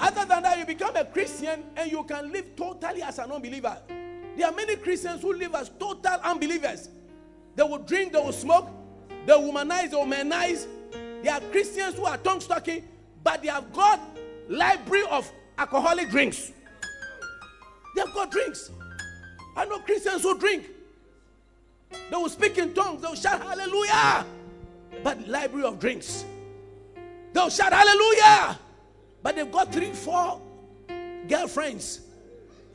[0.00, 3.78] Other than that, you become a Christian and you can live totally as an unbeliever.
[4.36, 6.90] There are many Christians who live as total unbelievers.
[7.54, 8.68] They will drink, they will smoke,
[9.24, 10.66] they will womanize, they will manize.
[11.22, 12.86] There are Christians who are tongue talking,
[13.24, 14.00] but they have got
[14.48, 16.52] library of alcoholic drinks.
[17.94, 18.70] They have got drinks.
[19.56, 20.66] I know Christians who drink.
[21.90, 24.26] They will speak in tongues, they will shout hallelujah.
[25.02, 26.24] But library of drinks.
[27.32, 28.58] They'll shout hallelujah.
[29.26, 30.40] But they've got three, four
[31.26, 32.02] girlfriends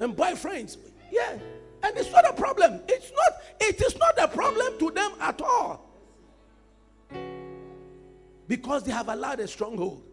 [0.02, 0.76] and boyfriends.
[1.10, 1.38] Yeah.
[1.82, 2.82] And it's not a problem.
[2.90, 5.90] It's not, it is not a problem to them at all.
[8.50, 10.04] Because they have allowed a stronghold.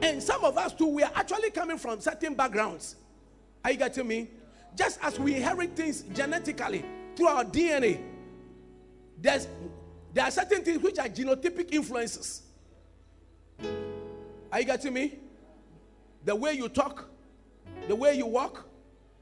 [0.00, 2.96] And some of us too, we are actually coming from certain backgrounds.
[3.62, 4.28] Are you getting me?
[4.74, 6.82] Just as we inherit things genetically
[7.14, 8.00] through our DNA,
[9.20, 9.46] there's
[10.14, 12.40] there are certain things which are genotypic influences.
[14.50, 15.18] Are you getting me?
[16.28, 17.08] The way you talk,
[17.88, 18.66] the way you walk,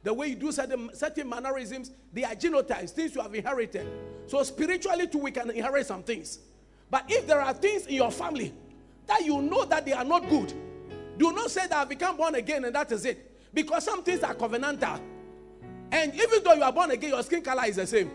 [0.02, 3.86] the way you do certain, certain mannerisms, they are genotypes, things you have inherited.
[4.26, 6.40] So spiritually too, we can inherit some things.
[6.90, 8.52] But if there are things in your family
[9.06, 10.52] that you know that they are not good,
[11.16, 13.54] do not say that I've become born again and that is it.
[13.54, 15.00] Because some things are covenantal.
[15.92, 18.10] And even though you are born again, your skin color is the same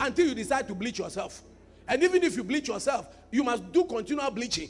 [0.00, 1.42] until you decide to bleach yourself.
[1.86, 4.68] And even if you bleach yourself, you must do continual bleaching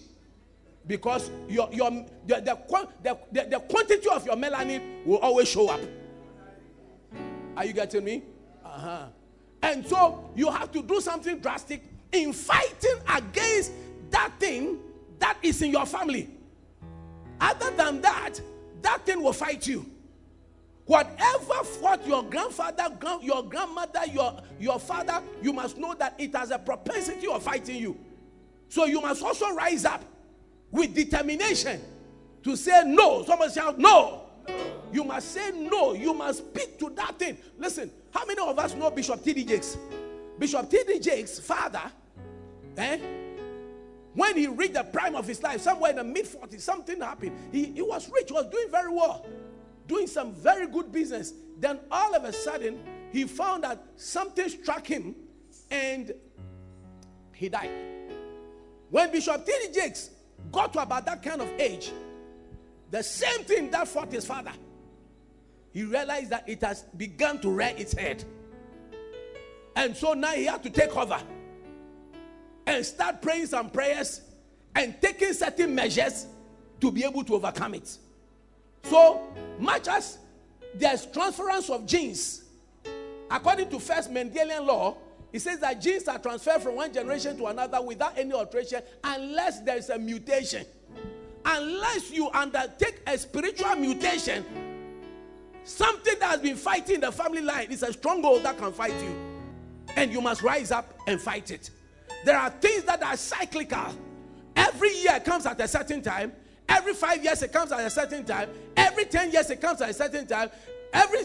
[0.88, 1.90] because your, your,
[2.26, 5.80] the, the, the, the, quantity of your melanin will always show up.
[7.56, 8.22] Are you getting me?
[8.64, 9.06] Uh-huh.
[9.62, 13.72] And so you have to do something drastic in fighting against
[14.10, 14.78] that thing
[15.18, 16.30] that is in your family.
[17.38, 18.40] Other than that,
[18.80, 19.84] that thing will fight you.
[20.86, 22.86] Whatever fought your grandfather,
[23.20, 27.76] your grandmother, your, your father, you must know that it has a propensity of fighting
[27.76, 27.98] you.
[28.70, 30.02] So you must also rise up
[30.70, 31.80] with determination
[32.42, 33.24] to say no.
[33.24, 34.22] Someone shout no.
[34.92, 35.92] You must say no.
[35.94, 37.36] You must speak to that thing.
[37.58, 39.44] Listen, how many of us know Bishop T.D.
[39.44, 39.76] Jakes?
[40.38, 41.00] Bishop T.D.
[41.00, 41.82] Jakes' father,
[42.76, 42.98] eh?
[44.14, 47.36] When he reached the prime of his life, somewhere in the mid 40s, something happened.
[47.52, 49.26] He, he was rich, was doing very well,
[49.86, 51.34] doing some very good business.
[51.58, 52.78] Then all of a sudden,
[53.12, 55.14] he found that something struck him
[55.70, 56.12] and
[57.32, 57.70] he died.
[58.90, 59.72] When Bishop T.D.
[59.78, 60.10] Jakes
[60.52, 61.92] got to about that kind of age,
[62.90, 64.52] the same thing that fought his father,
[65.72, 68.24] he realized that it has begun to rear its head.
[69.76, 71.20] And so now he had to take over
[72.66, 74.22] and start praying some prayers
[74.74, 76.26] and taking certain measures
[76.80, 77.96] to be able to overcome it.
[78.84, 79.22] So
[79.58, 80.18] much as
[80.74, 82.44] there's transference of genes,
[83.30, 84.96] according to first Mendelian law,
[85.32, 89.60] it says that genes are transferred from one generation to another without any alteration unless
[89.60, 90.64] there's a mutation.
[91.44, 94.44] Unless you undertake a spiritual mutation,
[95.64, 99.14] something that has been fighting the family line is a stronghold that can fight you.
[99.96, 101.70] And you must rise up and fight it.
[102.24, 103.94] There are things that are cyclical.
[104.56, 106.32] Every year comes at a certain time.
[106.68, 108.50] Every five years it comes at a certain time.
[108.76, 110.50] Every 10 years it comes at a certain time.
[110.92, 111.20] Every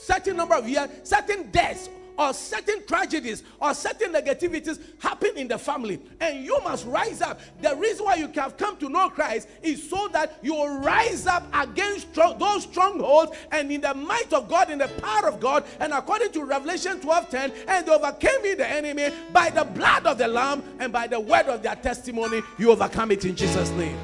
[0.00, 5.56] certain number of years, certain deaths or certain tragedies or certain negativities happen in the
[5.56, 6.00] family.
[6.20, 7.40] And you must rise up.
[7.62, 11.26] The reason why you have come to know christ is so that you will rise
[11.26, 15.64] up against those strongholds and in the might of god in the power of god.
[15.78, 20.18] And according to revelation 12 10 and overcame me the enemy by the blood of
[20.18, 23.96] the lamb and by the word of their testimony you overcome it in jesus name.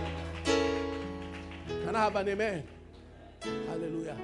[1.84, 2.62] Can i have an amen?
[3.42, 4.16] Hallelujah.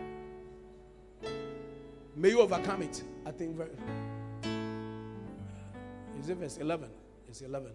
[2.17, 3.57] May you overcome it I think.
[6.21, 6.89] Is it verse 11?
[7.29, 7.71] It's 11.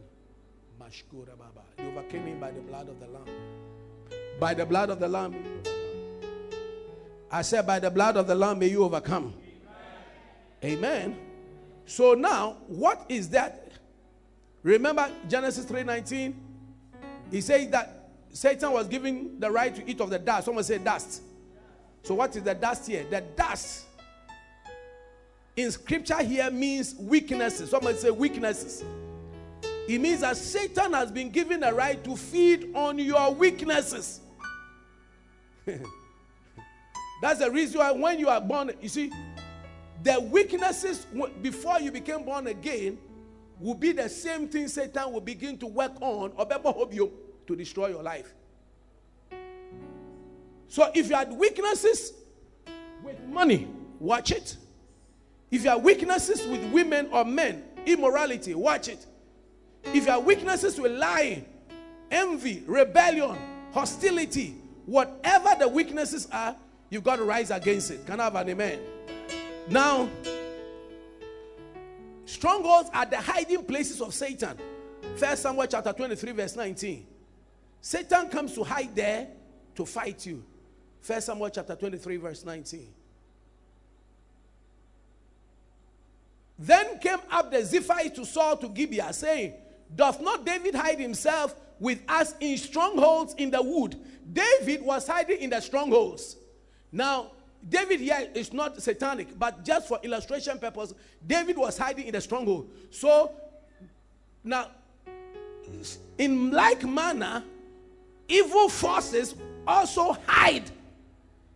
[0.79, 1.63] Mashkura Baba.
[1.79, 3.27] You overcame him by the blood of the Lamb.
[4.39, 5.35] By the blood of the Lamb.
[7.31, 9.33] I said, by the blood of the Lamb may you overcome.
[10.63, 10.77] Amen.
[10.77, 11.17] Amen.
[11.85, 13.71] So now, what is that?
[14.63, 16.33] Remember Genesis 3:19?
[17.31, 20.45] He says that Satan was given the right to eat of the dust.
[20.45, 21.21] Someone said dust.
[22.03, 23.05] So what is the dust here?
[23.09, 23.85] The dust
[25.55, 27.69] in scripture here means weaknesses.
[27.69, 28.83] Somebody say weaknesses.
[29.87, 34.21] It means that Satan has been given a right to feed on your weaknesses.
[37.21, 39.11] That's the reason why when you are born, you see,
[40.03, 41.05] the weaknesses
[41.41, 42.97] before you became born again
[43.59, 46.45] will be the same thing Satan will begin to work on or
[47.47, 48.33] to destroy your life.
[50.67, 52.13] So if you had weaknesses
[53.03, 53.67] with money,
[53.99, 54.57] watch it.
[55.51, 59.05] If you have weaknesses with women or men, immorality, watch it.
[59.83, 61.45] If you weaknesses with lying,
[62.09, 63.37] envy, rebellion,
[63.71, 64.55] hostility,
[64.85, 66.55] whatever the weaknesses are,
[66.89, 68.05] you've got to rise against it.
[68.05, 68.79] Can I have an amen?
[69.69, 70.09] Now,
[72.25, 74.57] strongholds are the hiding places of Satan.
[75.17, 77.05] First Samuel chapter 23, verse 19.
[77.81, 79.27] Satan comes to hide there
[79.75, 80.43] to fight you.
[81.01, 82.87] First Samuel chapter 23, verse 19.
[86.57, 89.53] Then came up the Ziphites to Saul to Gibeah, saying,
[89.93, 93.97] Doth not David hide himself with us in strongholds in the wood?
[94.31, 96.37] David was hiding in the strongholds.
[96.91, 97.31] Now,
[97.67, 100.93] David here is not satanic, but just for illustration purpose,
[101.25, 102.69] David was hiding in the stronghold.
[102.91, 103.31] So,
[104.43, 104.69] now,
[106.17, 107.43] in like manner,
[108.27, 109.35] evil forces
[109.67, 110.69] also hide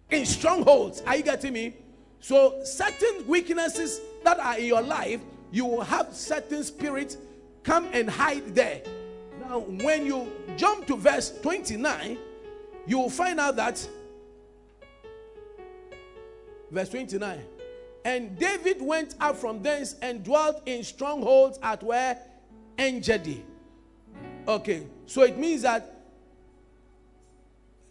[0.09, 1.01] in strongholds.
[1.01, 1.73] Are you getting me?
[2.19, 7.17] So, certain weaknesses that are in your life, you will have certain spirits
[7.63, 8.81] come and hide there.
[9.41, 12.17] Now, when you jump to verse 29,
[12.85, 13.87] you will find out that
[16.71, 17.43] verse 29
[18.05, 22.17] and David went up from thence and dwelt in strongholds at where
[22.77, 23.43] Engedi.
[24.47, 25.95] Okay, so it means that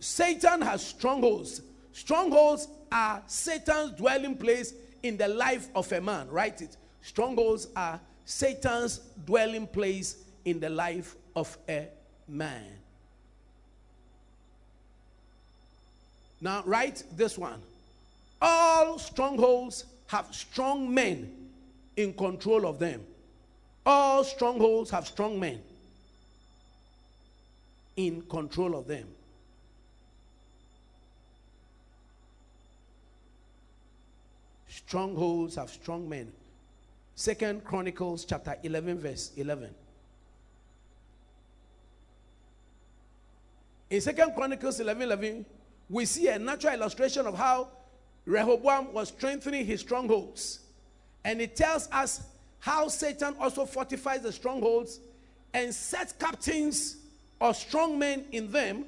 [0.00, 1.62] Satan has strongholds.
[1.92, 6.28] Strongholds are Satan's dwelling place in the life of a man.
[6.30, 6.76] Write it.
[7.02, 11.88] Strongholds are Satan's dwelling place in the life of a
[12.26, 12.64] man.
[16.40, 17.60] Now, write this one.
[18.40, 21.32] All strongholds have strong men
[21.96, 23.02] in control of them.
[23.84, 25.60] All strongholds have strong men
[27.96, 29.08] in control of them.
[34.88, 36.32] Strongholds have strong men.
[37.14, 39.68] Second Chronicles chapter 11 verse 11.
[43.90, 45.44] In Second Chronicles 11 11,
[45.90, 47.68] we see a natural illustration of how
[48.24, 50.60] Rehoboam was strengthening his strongholds.
[51.22, 52.22] And it tells us
[52.58, 55.00] how Satan also fortifies the strongholds
[55.52, 56.96] and sets captains
[57.38, 58.86] or strong men in them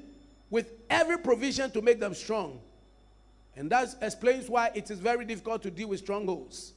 [0.48, 2.58] with every provision to make them strong.
[3.56, 6.72] And that explains why it is very difficult to deal with strongholds.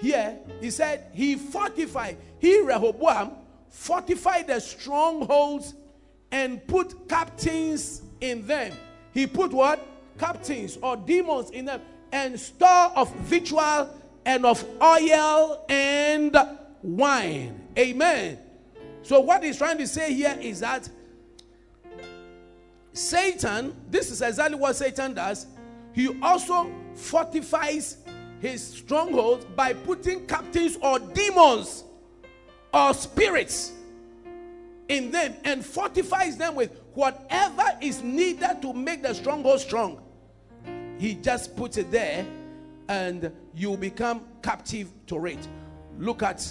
[0.00, 3.32] Here, he said he fortified, he, Rehoboam,
[3.70, 5.74] fortified the strongholds
[6.30, 8.72] and put captains in them.
[9.12, 9.86] He put what?
[10.18, 11.80] Captains or demons in them
[12.12, 13.88] and store of victual
[14.24, 16.36] and of oil and
[16.82, 17.60] wine.
[17.78, 18.38] Amen.
[19.02, 20.88] So, what he's trying to say here is that
[22.96, 25.46] Satan, this is exactly what Satan does.
[25.92, 27.98] He also fortifies
[28.40, 31.84] his strongholds by putting captains or demons
[32.72, 33.72] or spirits
[34.88, 40.00] in them and fortifies them with whatever is needed to make the stronghold strong.
[40.98, 42.24] He just puts it there
[42.88, 45.48] and you become captive to it.
[45.98, 46.46] Look at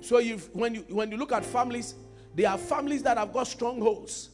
[0.00, 1.94] so you when you when you look at families,
[2.36, 4.28] there are families that have got strongholds.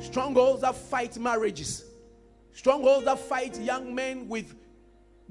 [0.00, 1.84] Strongholds that fight marriages.
[2.52, 4.54] Strongholds that fight young men with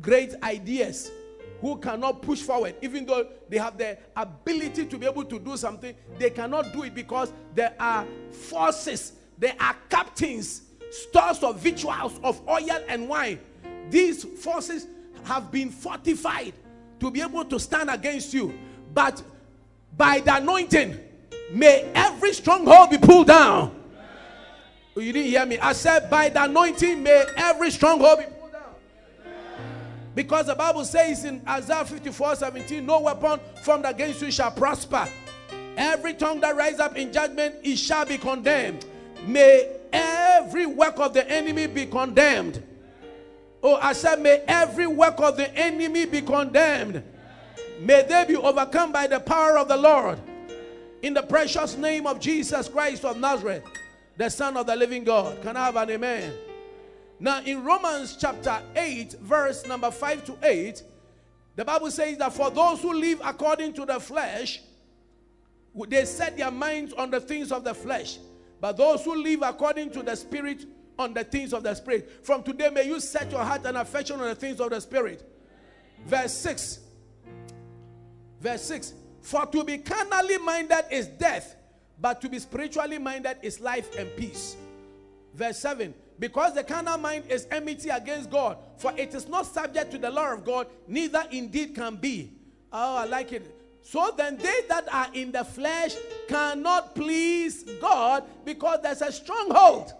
[0.01, 1.11] great ideas
[1.59, 5.57] who cannot push forward, even though they have the ability to be able to do
[5.57, 12.19] something, they cannot do it because there are forces, there are captains stores of victuals,
[12.23, 13.39] of oil and wine.
[13.89, 14.87] These forces
[15.23, 16.53] have been fortified
[16.99, 18.53] to be able to stand against you.
[18.93, 19.21] But
[19.95, 20.97] by the anointing,
[21.51, 23.75] may every stronghold be pulled down.
[24.95, 25.57] Oh, you didn't hear me.
[25.59, 28.75] I said, by the anointing, may every stronghold be pulled down.
[30.15, 35.07] Because the Bible says in Isaiah 54 17, no weapon formed against you shall prosper.
[35.77, 38.85] Every tongue that rise up in judgment, it shall be condemned.
[39.25, 42.63] May every work of the enemy be condemned.
[43.61, 47.03] Oh, I said, may every work of the enemy be condemned.
[47.79, 50.19] May they be overcome by the power of the Lord.
[51.01, 53.63] In the precious name of Jesus Christ of Nazareth,
[54.17, 55.41] the Son of the living God.
[55.41, 56.33] Can I have an amen?
[57.19, 60.83] Now, in Romans chapter 8, verse number 5 to 8,
[61.55, 64.61] the Bible says that for those who live according to the flesh,
[65.87, 68.17] they set their minds on the things of the flesh.
[68.59, 70.65] But those who live according to the Spirit
[70.97, 72.25] on the things of the Spirit.
[72.25, 75.23] From today, may you set your heart and affection on the things of the Spirit.
[76.05, 76.79] Verse 6.
[78.41, 78.93] Verse 6.
[79.21, 81.55] For to be carnally minded is death,
[81.99, 84.55] but to be spiritually minded is life and peace.
[85.33, 85.93] Verse 7.
[86.17, 90.09] Because the carnal mind is enmity against God, for it is not subject to the
[90.09, 92.33] law of God, neither indeed can be.
[92.71, 93.55] Oh, I like it.
[93.81, 95.95] So then, they that are in the flesh
[96.27, 99.93] cannot please God because there's a stronghold.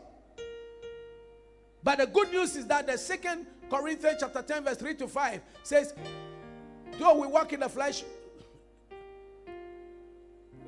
[1.81, 5.41] But the good news is that the second Corinthians chapter 10, verse 3 to 5
[5.63, 5.93] says,
[6.97, 8.03] Though we walk in the flesh,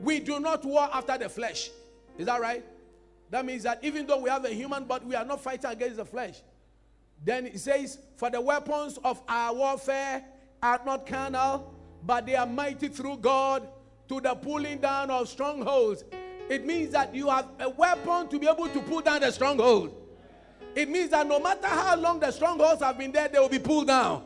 [0.01, 1.69] we do not war after the flesh.
[2.17, 2.63] Is that right?
[3.29, 5.97] That means that even though we have a human body, we are not fighting against
[5.97, 6.41] the flesh.
[7.23, 10.23] Then it says, For the weapons of our warfare
[10.61, 13.67] are not carnal, but they are mighty through God
[14.09, 16.03] to the pulling down of strongholds.
[16.49, 19.95] It means that you have a weapon to be able to pull down the stronghold.
[20.75, 23.59] It means that no matter how long the strongholds have been there, they will be
[23.59, 24.25] pulled down.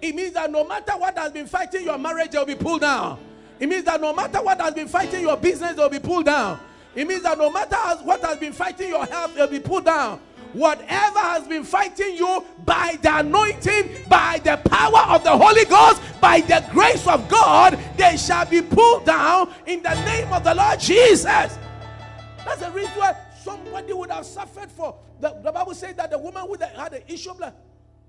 [0.00, 2.80] It means that no matter what has been fighting your marriage, they will be pulled
[2.80, 3.18] down.
[3.60, 6.58] It means that no matter what has been fighting your business, will be pulled down.
[6.94, 10.20] It means that no matter what has been fighting your health, will be pulled down
[10.52, 16.02] whatever has been fighting you by the anointing, by the power of the Holy Ghost,
[16.20, 20.54] by the grace of God, they shall be pulled down in the name of the
[20.54, 21.24] Lord Jesus.
[21.24, 24.96] That's the reason why somebody would have suffered for.
[25.20, 27.54] The, the Bible says that the woman who had an issue of blood,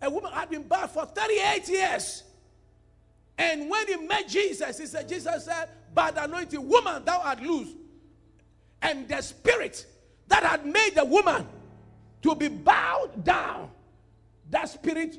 [0.01, 2.23] a woman had been bad for 38 years.
[3.41, 7.41] And when he met Jesus, he said, Jesus said, By the anointing, woman, thou art
[7.41, 7.69] loose.
[8.83, 9.87] And the spirit
[10.27, 11.47] that had made the woman
[12.21, 13.71] to be bowed down,
[14.51, 15.17] that spirit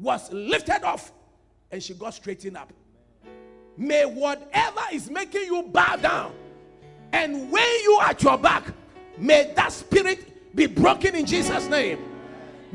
[0.00, 1.12] was lifted off
[1.70, 2.72] and she got straightened up.
[3.76, 6.34] May whatever is making you bow down
[7.12, 8.64] and weigh you at your back,
[9.16, 12.13] may that spirit be broken in Jesus' name.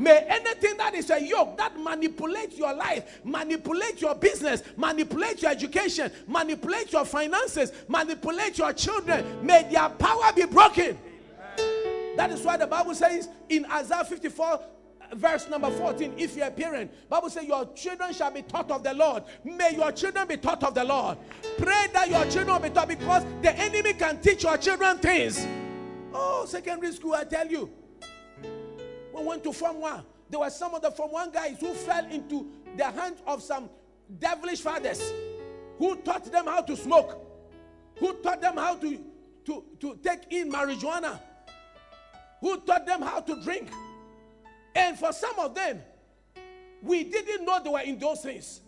[0.00, 5.50] May anything that is a yoke that manipulates your life, manipulate your business, manipulate your
[5.50, 10.98] education, manipulate your finances, manipulate your children, may their power be broken.
[12.16, 14.60] That is why the Bible says in Isaiah 54,
[15.16, 18.84] verse number 14 if you're a parent bible says your children shall be taught of
[18.84, 19.24] the lord.
[19.42, 21.18] May your children be taught of the lord.
[21.58, 25.44] Pray that your children be taught because the enemy can teach your children things.
[26.14, 27.68] Oh secondary school i tell you
[29.20, 30.02] we went to Form 1.
[30.30, 32.46] There were some of the Form 1 guys who fell into
[32.76, 33.68] the hands of some
[34.18, 35.12] devilish fathers
[35.78, 37.18] who taught them how to smoke,
[37.98, 38.98] who taught them how to,
[39.44, 41.18] to, to take in marijuana,
[42.40, 43.68] who taught them how to drink.
[44.74, 45.82] And for some of them,
[46.82, 48.60] we didn't know they were in those things.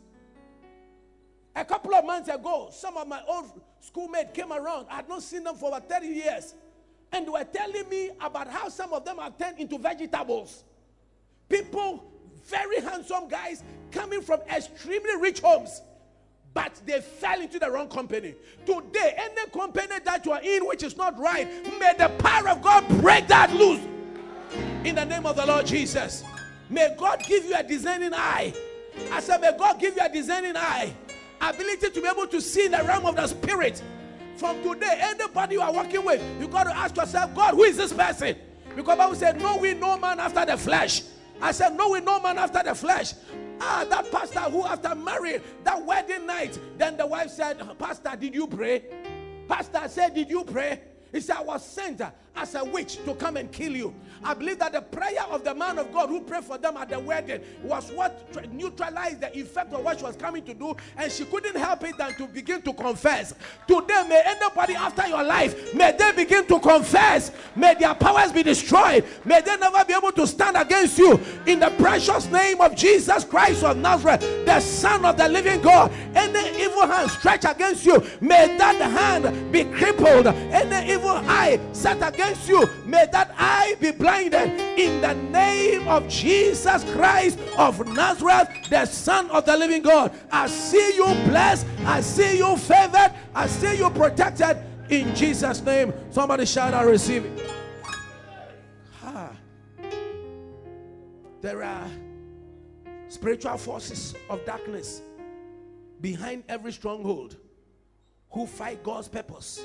[1.55, 4.86] A couple of months ago, some of my old schoolmates came around.
[4.90, 6.55] I had not seen them for about 30 years.
[7.12, 10.64] And were telling me about how some of them have turned into vegetables.
[11.48, 12.02] People,
[12.46, 15.82] very handsome guys, coming from extremely rich homes,
[16.54, 18.34] but they fell into the wrong company.
[18.64, 21.46] Today, any company that you are in which is not right,
[21.78, 23.80] may the power of God break that loose.
[24.84, 26.24] In the name of the Lord Jesus.
[26.68, 28.54] May God give you a discerning eye.
[29.10, 30.92] I said, may God give you a discerning eye.
[31.40, 33.82] Ability to be able to see in the realm of the spirit
[34.43, 37.76] from today, anybody you are working with, you got to ask yourself, God, who is
[37.76, 38.36] this person?
[38.74, 41.03] Because Bible said, Know, we no man after the flesh.
[41.40, 43.14] I said, Know, we no man after the flesh.
[43.61, 48.34] Ah, that pastor who after married that wedding night, then the wife said, Pastor, did
[48.34, 48.82] you pray?
[49.47, 50.80] Pastor said, Did you pray?
[51.12, 52.01] He said, I was sent
[52.36, 53.94] as a witch to come and kill you.
[54.24, 56.88] I believe that the prayer of the man of God who prayed for them at
[56.88, 61.10] the wedding was what neutralized the effect of what she was coming to do, and
[61.10, 63.34] she couldn't help it than to begin to confess.
[63.66, 68.42] Today, may anybody after your life, may they begin to confess, may their powers be
[68.44, 71.20] destroyed, may they never be able to stand against you.
[71.46, 75.92] In the precious name of Jesus Christ of Nazareth, the Son of the living God,
[76.14, 81.96] any evil hand stretched against you, may that hand be crippled, any evil eye set
[81.96, 88.48] against you, may that eye be blinded in the name of Jesus Christ of Nazareth,
[88.70, 90.12] the Son of the living God.
[90.30, 94.58] I see you blessed, I see you favored, I see you protected
[94.88, 95.92] in Jesus' name.
[96.10, 97.50] Somebody shout, I receive it.
[99.02, 99.30] Ah.
[101.40, 101.90] There are
[103.08, 105.02] spiritual forces of darkness
[106.00, 107.36] behind every stronghold
[108.30, 109.64] who fight God's purpose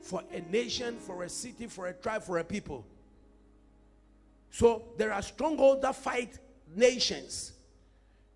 [0.00, 2.84] for a nation, for a city, for a tribe, for a people.
[4.50, 6.38] So there are strongholds that fight
[6.74, 7.52] nations.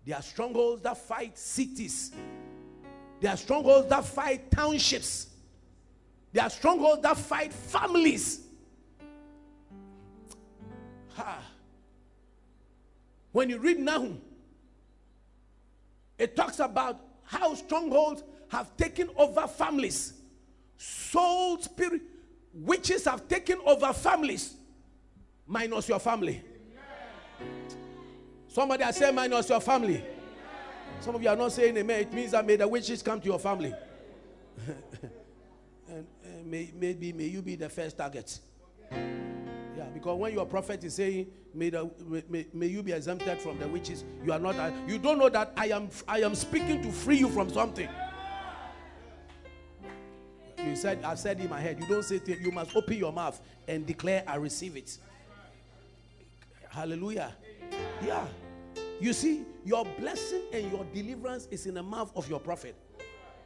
[0.05, 2.11] There are strongholds that fight cities.
[3.19, 5.27] There are strongholds that fight townships.
[6.31, 8.41] There are strongholds that fight families.
[11.15, 11.39] Ha.
[13.31, 14.21] When you read Nahum,
[16.17, 20.13] it talks about how strongholds have taken over families.
[20.83, 22.01] Soul spirit
[22.53, 24.53] witches have taken over families
[25.47, 26.41] minus your family.
[28.49, 30.03] Somebody has said minus your family.
[30.99, 32.01] Some of you are not saying amen.
[32.01, 33.73] It means that may the witches come to your family.
[35.87, 38.37] and, and may, maybe may you be the first target.
[38.91, 41.89] Yeah, because when your prophet is saying, may, the,
[42.27, 44.55] may, may you be exempted from the witches, you are not,
[44.85, 47.87] you don't know that I am, I am speaking to free you from something.
[50.65, 53.39] You said, I said in my head, you don't say, you must open your mouth
[53.67, 54.97] and declare, I receive it.
[56.69, 57.35] Hallelujah.
[58.03, 58.25] Yeah.
[58.99, 62.75] You see, your blessing and your deliverance is in the mouth of your prophet.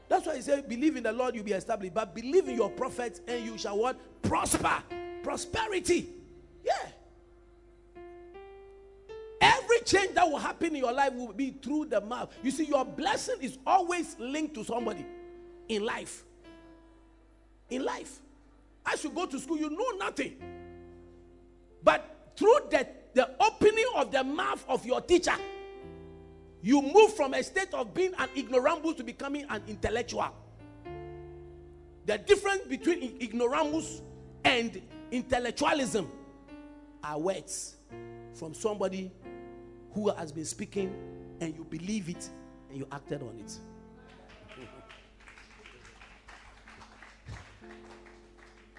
[0.09, 1.93] That's why he said, Believe in the Lord, you'll be established.
[1.93, 3.99] But believe in your prophet, and you shall what?
[4.21, 4.81] Prosper.
[5.23, 6.09] Prosperity.
[6.63, 6.73] Yeah.
[9.41, 12.33] Every change that will happen in your life will be through the mouth.
[12.41, 15.05] You see, your blessing is always linked to somebody
[15.67, 16.23] in life.
[17.69, 18.19] In life.
[18.85, 20.35] As you go to school, you know nothing.
[21.83, 25.33] But through the the opening of the mouth of your teacher,
[26.61, 30.29] you move from a state of being an ignoramus to becoming an intellectual.
[32.05, 34.01] The difference between ignoramus
[34.45, 34.79] and
[35.11, 36.09] intellectualism
[37.03, 37.75] are words
[38.33, 39.11] from somebody
[39.93, 40.93] who has been speaking
[41.41, 42.29] and you believe it
[42.69, 43.57] and you acted on it.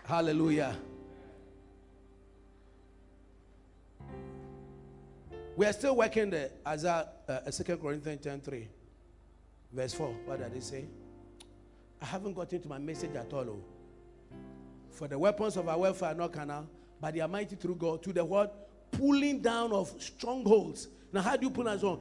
[0.08, 0.74] Hallelujah.
[5.54, 8.68] We are still working the Isaiah, uh, 2 Corinthians 10 3,
[9.70, 10.08] verse 4.
[10.24, 10.86] What did it say?
[12.00, 13.50] I haven't gotten to my message at all.
[13.50, 13.64] Oh.
[14.88, 16.66] For the weapons of our warfare are not carnal,
[16.98, 18.66] but the Almighty through God to the what?
[18.92, 20.88] Pulling down of strongholds.
[21.12, 22.00] Now, how do you pull us on?